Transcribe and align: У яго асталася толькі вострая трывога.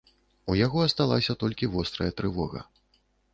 У 0.53 0.53
яго 0.59 0.79
асталася 0.85 1.35
толькі 1.43 1.69
вострая 1.75 2.09
трывога. 2.23 2.65